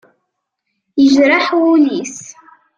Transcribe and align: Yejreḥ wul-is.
Yejreḥ 1.01 1.47
wul-is. 1.59 2.17